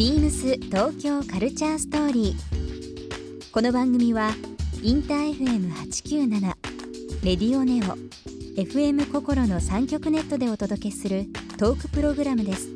[0.00, 3.52] ビームス東京カルチャーストーリー。
[3.52, 4.30] この番組は
[4.82, 6.40] インター FM897
[7.22, 7.98] レディオネオ
[8.58, 11.26] FM 心の三極ネットでお届けする
[11.58, 12.70] トークプログラムです。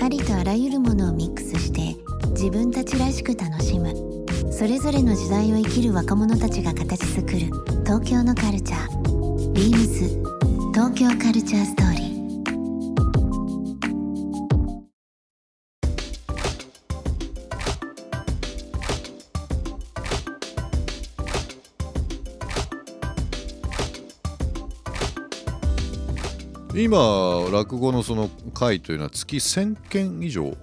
[0.00, 1.96] ありとあらゆるものをミックスして
[2.30, 3.94] 自分たちらしく楽しむ。
[4.52, 7.38] それぞれの時代を生きる若者たちが形作る
[7.84, 9.52] 東京のカルチャー。
[9.52, 10.08] ビームス
[10.72, 12.11] 東京カルチャーストーリー。
[26.74, 30.56] 今落語のその会というのは月1000件以上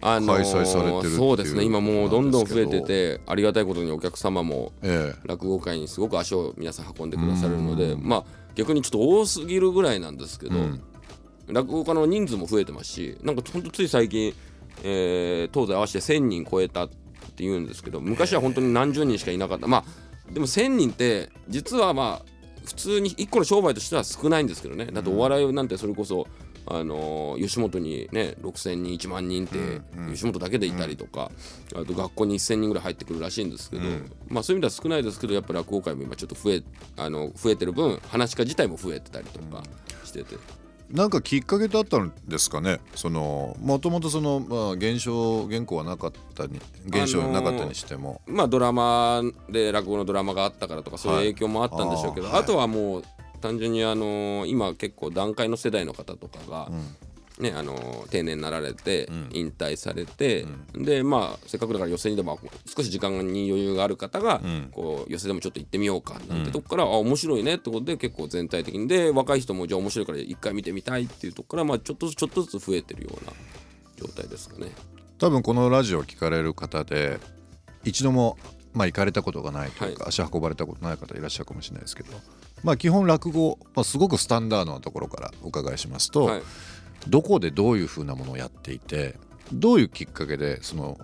[0.00, 1.64] あ開催されてるっていうそうですね。
[1.64, 5.20] 今もうどんどん増えててありがたいことにお客様もええ。
[5.24, 10.82] 落語会にすごく足を皆さん運んでくださるのでまあ逆にちょっと多すぎるぐらいなんですけど、うん。
[11.48, 14.34] 落語家の人数も増えてますしなんかほんとつい最近、
[14.82, 16.90] えー東西合わせて1000人超えたっ
[17.36, 19.66] ていうんですけど昔は本当に何十人しかいなかった。
[19.66, 22.35] まあでも1000人って実はまあ
[22.66, 24.86] 普通に一個の商売としては少ないんですけどね。
[24.86, 26.26] だってお笑いなんてそれこそ、
[26.66, 29.58] あのー吉本にね6000人1万人って
[30.10, 31.30] 吉本だけでいたりとか、
[31.74, 33.82] あと学校に1000人ぐらい入ってくるらしいんですけど、
[34.28, 36.62] まあそういう意味では少ないですけどやっぱり落語界も今ちょっと増え
[36.96, 39.62] あの増えてる分話し家自体も増えてたりとか
[40.04, 40.36] してて。
[40.90, 42.80] なんかきっかけだったんですかね？
[42.94, 52.36] そのもともとその、まあ、現象原稿はなかったに現象なかったにしても、まあドラマで落語のドラマがあったからとかそういう影響もあったんでしょうけど、はい。
[52.36, 53.02] あーあとはもう
[53.40, 56.70] 単純にあの今結構段階の世代の方とかが、
[57.38, 64.40] ねあの定年になられて引退されて、でまあせっかくだから寄席にでも少し時間に余裕がある方が、
[64.72, 68.88] こう寄席でもちょっと行ってみようかなんてとこから、あ面白いねってことで結構全体的に。
[68.88, 73.32] で若い人もじゃあ面白いから一回見てみたいっていうとこから、まあ、ちょっとずつちょっとずつ増えてるような
[73.96, 74.70] 状態ですかね。
[75.18, 77.18] 多分このラジオを聞かれる方で
[77.84, 78.38] 一度も、
[78.74, 82.10] まあ、行かれたことがないというか、足運ばれたことない方いらっしゃるかもしれないですけど、
[82.62, 86.42] まあ、基本落語、まあ、すごくスタンダードなところからお伺いしますと、はい
[87.08, 89.16] どこでどういうふうなものをやっていて
[89.52, 90.98] どういうきっかけでその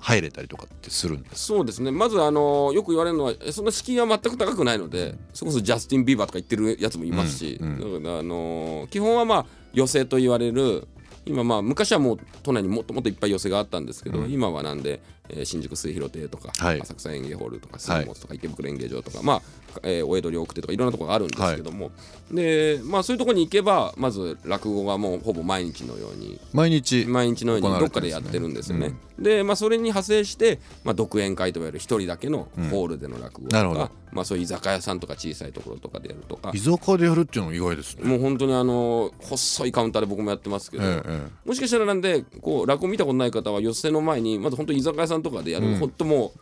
[0.00, 1.90] 入れたりとかってするんですそうですね。
[1.90, 8.02] まずあのよく言われるのはえそんな敷居は全く高くないのでそれこそジャスティン・ビーバーとか言ってるやつもいますし、うん。
[8.02, 10.86] だからあの基本はまあ寄席と言われる
[11.26, 16.80] 今まあ昔はもう都内にもっともっといっぱい寄席があったんですけど、今はなんで、えー新宿末広亭とか、はい。
[16.80, 19.42] 浅草園芸ホールとか杉本とか池袋演芸場とか、まあ、
[19.82, 21.90] えーお江戸両国亭とかいろんなところがあるんですけども、
[22.30, 28.94] でまあそういうところに行けばまず落語がもうほぼ毎日のように毎日毎日のようにどっかでやってるんですよね。
[29.18, 33.90] で、まあ、それに派生して、まあ、独演会といわれる一人だけのホールでの落語とか、なるほど。
[34.10, 36.50] まあ、そういう居酒屋さんとか小さいところとかでやるとか。
[36.52, 38.08] 居酒屋でやるっていうのも意外ですね。
[38.08, 41.48] もう本当にあの細いカウンターで僕もやってますけど、えええ。
[41.48, 46.32] もしかしたらなんでこう落語見たことない方は寄席の前にまず本当に居酒屋さんとかでやる、本当も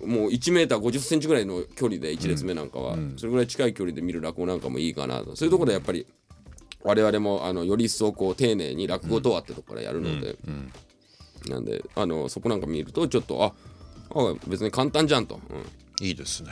[0.00, 5.36] うもう1メーター50センチぐらいの距離で1列目なんかは、それぐらい近い距離で見る落語なんかもいいかなと。
[5.36, 6.06] そういうところでやっぱり
[6.82, 10.36] 我々もあのより一層こう丁寧に落語とはってところからやるので、
[11.48, 13.52] なんであのそこなんか見るとちょっとあ
[14.10, 16.06] あ別に簡単じゃんと、うん。
[16.06, 16.50] いいですね。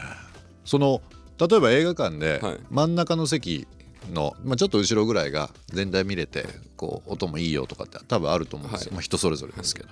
[0.64, 1.02] その
[1.38, 2.58] 例えば映画館ではい。
[2.70, 3.66] 真ん中の席
[4.12, 6.46] の、まあ、ちょっと後ろぐらいが全体見れて
[6.76, 8.94] こう音もいいよとかって多分あると思うんですよ、はい。
[8.94, 9.88] まあ、人それぞれですけど、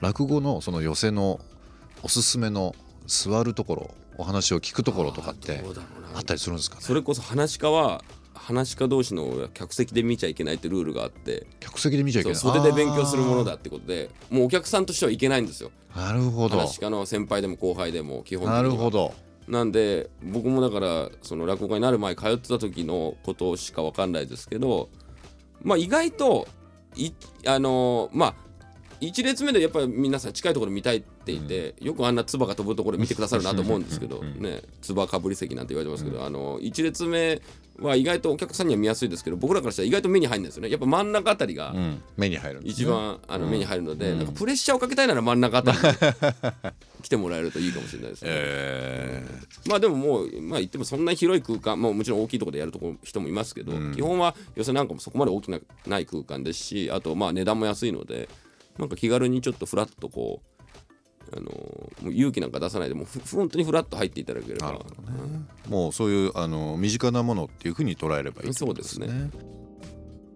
[0.00, 1.40] 落語のその寄席の
[2.02, 2.74] おすすめの
[3.06, 5.62] 座るところお話を聞くところとかって
[6.14, 6.82] あったりするんですかね？
[6.82, 8.02] それこそ話し家は
[8.34, 11.46] 話し家同士の客席で見ちゃいけないってルールがあって。
[11.60, 12.36] 客席で見ちゃいけない。
[12.36, 15.70] 袖で勉強するものだってことでもうお客さんとしてはいけないんですよ。
[15.94, 16.58] なるほど。
[16.58, 18.54] 話し家の先輩でも後輩でも基本的には。
[18.54, 19.14] なるほど。
[19.48, 24.88] なんで僕もだからその落語家になる前通ってた時のことしか分かんないですけど
[25.62, 26.46] まあ意外と
[26.94, 27.10] い
[27.46, 28.34] あのまあ
[29.00, 37.40] 1列目でやっぱり皆さん近いところ見たいってていて、よくあんな唾が飛ぶところ見てくださるなと思うんですけどね唾かぶり席なんて言われてますけど、あの1列目
[37.78, 40.70] は意外とお客さんには見やすいですけど僕らからしたら意外と目に入るんですよね。
[40.70, 42.02] やっぱ真ん中あたりがうん。
[42.16, 45.84] 目に入る一番あの目に入るので、なんかプレッシャーをかけたいなら真ん中あたりに
[47.02, 48.28] 来てもらえるといいかもしれないですね。
[48.30, 49.24] え
[49.66, 58.28] まあでももう、まあ、言ってもそんな広い空間、まあ、もちろん大きいところでやるとこ人もいますけど、基本は寄せなんかもそこまで大きなない空間ですしあとまあ値段も安いので
[58.78, 60.42] なんか気軽にちょっとフラッとこ
[61.32, 68.52] う、あのーもう勇気なんか出さないでもうふ本当にフラッと入っていただければ、ーもうそういうあの身近なものっていうふうに捉えればいいね。
[68.54, 68.98] そうです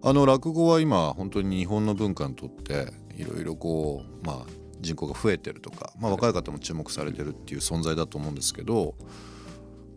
[0.03, 4.45] あの落語は今本当に日本の文化にとっていろいろこうまあ
[4.79, 8.93] 人口が増えてるとか、まあ、若い方も注目されてるっていう存在だと思うんですけど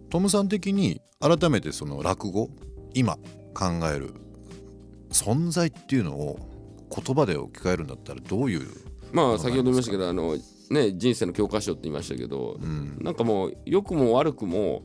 [0.09, 2.49] トムさん的に改めてその落語
[2.95, 3.17] 今
[3.53, 4.15] 考える
[5.11, 6.39] 存在っていうのを
[6.95, 8.67] 言葉で置き換えるんだったらどういう
[9.13, 10.37] まあ先ほど言いましたけどあの、
[10.71, 12.99] ね、人生の教科書って言いましたけど、うん。
[13.01, 14.83] なんかもう良くも悪くも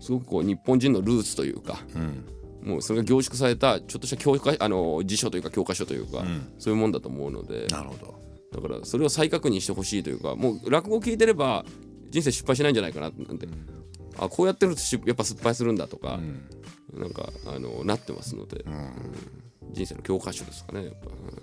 [0.00, 2.24] すごくこう日本人のルーツというかうん。
[2.62, 6.52] もうそれが凝縮されたちょっとした教科あの辞書というか教科書というか、ん。
[6.58, 7.66] そういうもんだと思うので。
[7.66, 8.14] なるほど。
[8.52, 11.64] だからそれを再確認してほしいというかもう落語聞いてれば
[12.10, 13.48] 人生失敗しないんじゃないかななんて、
[14.16, 16.20] あこうやってるとしやっぱ失敗するんだとか、
[16.92, 18.92] なんかあのなってますので、うん。
[19.72, 21.33] 人生の教科書ですかねやっぱ、うん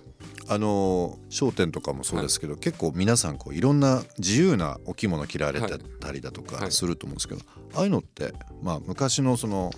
[0.53, 6.51] あの『笑点』とかもそうですけど、結構皆さんこういろんな自由なお着物着られてたりだとはい。
[6.65, 7.41] かすると思うんですけど、
[7.73, 9.71] ああいうのってまあ昔のその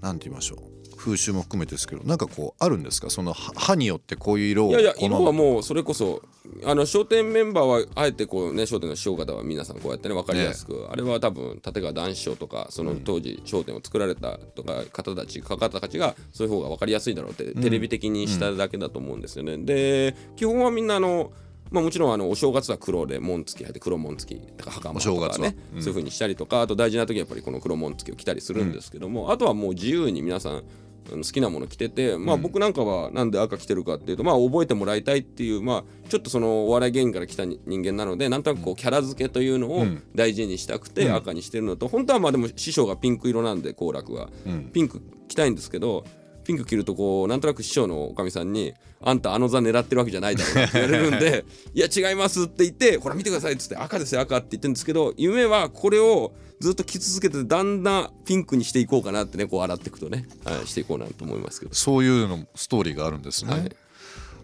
[0.00, 3.10] なんて言いましょう風習も含めてですけどなんかこうあるんですか？
[3.10, 6.22] その歯歯によってこういう色をいやいや今はもうそれこそ
[6.64, 19.58] あの商店メンバーはあえてこうね商店の師匠方は皆さんこうやってね分かりやすく、あれは多分立川談志師匠とかその当時商店を作られたとか方たち方たちがそういう方が分かりやすいだろうってテレビ的にしただけだと思うんですよね。
[19.58, 21.32] で基本はみんなあの
[21.70, 30.62] まあ、もちろんあのお正月は黒で紋付き入って黒紋付きとか袴とかね、そういう風にしたりとかあと大事な時はやっぱりこの黒紋付きを着たりするんですけども、あとはもう自由に皆さん
[31.10, 39.84] 好きなもの着てて、まあ、僕なんかはなんで赤着てるかっていうと、まあ、覚えてもらいたいっていう、まあ、ちょっとそのお笑い芸人から来た人間なのでなんとなくこうキャラ付けというのを
[40.14, 44.28] 大事にしたくて赤にしてるのと、本当はまあでも師匠がピンク色なんで好楽は、
[44.72, 46.04] ピンク着たいんですけど
[46.48, 48.72] ピンク着るとこうなんとなく師匠のおかみさんに
[49.04, 61.74] 「あんたあの座狙ってるわけじゃないだろ」って言われるんで 「いや違います」って言って「ほら見てください」っつって「赤ですよ赤」って言ってるんですけど夢はこれをずっと着続けてだんだんピンクにしていこうかなってねこう洗っていくとね、はい、していこうなと思いますけど。
[61.74, 63.52] そういうのストーリーがあるんですね。
[63.52, 63.76] はい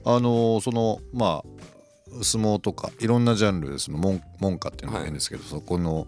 [0.06, 6.06] あのそのまあ相撲とかいろんなジャンルでその門門下っていうのがいいんですけど、そこの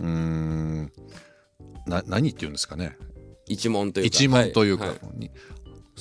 [0.00, 0.92] うーん
[1.86, 2.96] な何っていうんですかね
[3.46, 4.06] 一問というか。
[4.16, 5.30] 一問というか、ははに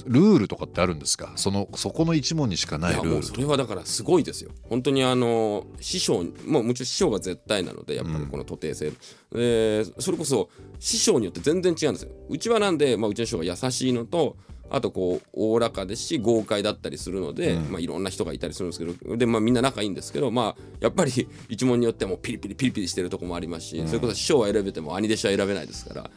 [0.06, 1.34] ルールとかってあるんですか？
[1.36, 4.52] そのそこの一問にしかないルールそれはだからすごいですよ。
[4.64, 8.92] 本当にあの師匠もうもちろん師匠が絶対なのでやっぱりこの徒弟性、
[9.34, 10.50] でそれこそ
[10.80, 12.12] 師匠によって全然違うんですよ。
[12.30, 14.38] うちはなんで、まあ、うちの師匠が優しいのと
[14.70, 21.12] あとこうおおらかですし豪快だったりするので、まあ、いろんな人がいたりするんですけどで、まあ、みんな仲いいんですけど、まあ、やっぱり
[21.50, 26.12] 一問によってはもうピリピリピリピリしてるとこもありますし、それこそ師匠は選べても兄弟子は選べないですから。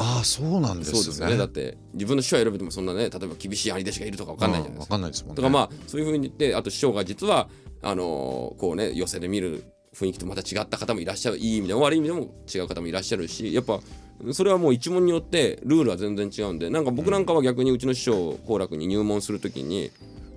[0.00, 0.98] ああそうなんですね。
[0.98, 1.36] そうですよね。
[1.36, 4.94] だって自分の師匠は選べてもそんなね例えば厳しい兄弟子がいるとか分かんないじゃないですか。
[4.94, 5.36] わかんないですもんね。
[5.36, 7.48] とかまあそういうふうに言ってあと師匠が実は
[7.82, 9.64] あのーこうね寄せで見る
[9.94, 13.80] 雰囲気とまた違った方もいらっしゃるいい意味でも悪い意味でも違う方もいらっしゃるしやっぱ
[14.32, 19.90] それはもう一問によってルールは全然違うんでなんか僕なんかは逆にうちの師匠好楽に入門するときに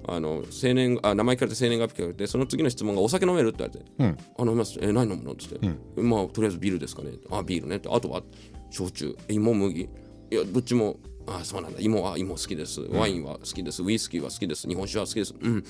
[0.08, 4.46] あの青年あ名前聞かれて生年月日聞かれてその次の質問が「お酒飲める?」って言われて「うん。
[4.48, 4.80] あ飲みます。
[4.82, 8.24] え何飲むの?」って言って、まあとりあえずビールですかね」あビールね」ってあとは
[8.72, 9.16] 焼酎。
[9.28, 9.82] え芋麦。
[9.82, 9.88] い
[10.36, 10.98] やどっちも。
[11.28, 11.80] あそうなんだ。
[11.80, 12.82] 芋は芋好きです。
[12.82, 14.68] ワインは好きです、ウイスキーは好きです。
[14.68, 15.36] 日本酒は好きです。
[15.40, 15.64] うん。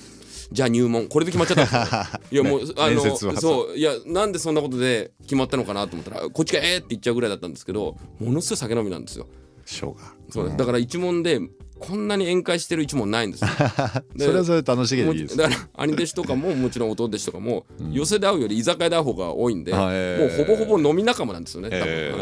[0.50, 1.08] じゃあ入門。
[1.08, 3.76] これで決まっちゃった いやもう、あのそう。
[3.76, 9.26] いやなんでそんなことで決まったのかなと思ったらこっちがえーって言っちゃうぐらいだったんですけどものすごい酒飲みなんですよ。
[9.66, 9.96] そ
[10.42, 10.56] う。
[10.56, 11.40] だから一問で
[11.82, 13.50] こんなに宴会してる一問ないんですよ
[14.14, 22.12] でそれはそれで楽しげでいいですだから兄弟子とかももちろん弟弟子とかも、寄せで会うより居酒屋で会う方が多いんで、もうほぼほぼ飲み仲間なんですよね多分、え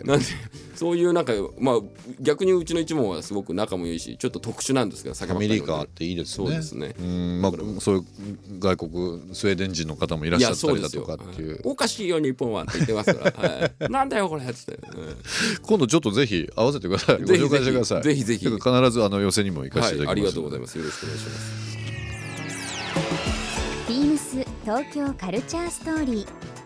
[0.00, 0.08] はい。
[0.08, 0.24] なんで
[0.76, 1.74] そういうなんかまあ
[2.20, 6.46] 逆にうちの一門はすごく仲もいいしちょっと特殊なんですけど酒ファミリー感あばっていいですね。
[6.46, 6.94] そうですね。
[6.98, 7.40] うん。
[7.42, 8.04] まあそういう
[8.58, 11.16] 外国スウェーデン人の方もいらっりしゃったりだといやそうですよ。
[11.16, 15.16] かっていうはいおかしいよ日本はって言ってますから、 はい、なんだよこれっつって、うん。
[15.62, 17.18] 今度ちょっごぜひ合わせてください。
[17.20, 17.42] ごぜひ。
[17.42, 18.02] 紹介してください。
[18.02, 18.46] ぜひぜひ。
[18.46, 20.78] 必ずあの寄せにも行かせていただきます、はい、ありがとうございます。
[20.78, 21.76] よろしくお願いします。
[23.88, 26.65] ビームス東京カルチャーストーリー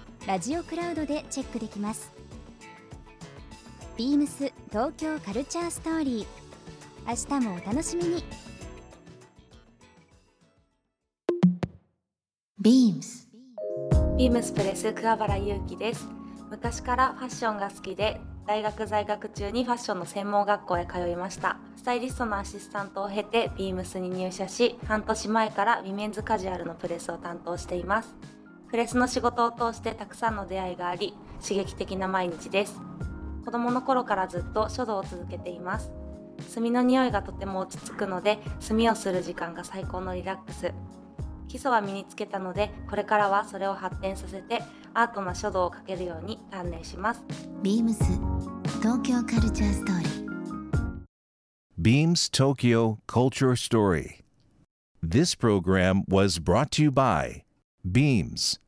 [0.27, 2.11] ラジオクラウドでチェックできます。
[3.97, 6.25] ビームス東京カルチャーストーリー。
[7.07, 8.23] 明日もお楽しみに。
[12.59, 13.27] ビームス。
[14.17, 16.07] ビームスプレス桑原優希です。
[16.51, 21.57] 昔からファッションが好きで大学在学中にファッションの専門学校へ通いました。
[21.81, 28.13] スタイリストのアシスタントを経てビームスに入社し半年前からウィメンズカジュアルのプレスを担当しています
[28.71, 31.13] プレスの仕事を通してたくさんの出会いがあり
[31.45, 32.79] 刺激的な毎日です。
[33.43, 35.91] 子供の頃からずっと書道を続けています。
[36.47, 40.71] 墨の匂いがとても落ち着くので墨をする時間が最高のリラックス。
[41.49, 44.63] 基礎は身につけたのでこれからはそれを発展させて
[44.93, 47.25] アートな書道を書けるように鍛錬します。
[47.61, 48.05] ビームス
[48.79, 50.21] 東京カルチャーストーリー。
[51.77, 54.21] Beams Tokyo Culture Story.
[55.03, 57.43] This program was brought to you by
[57.89, 58.59] Beams.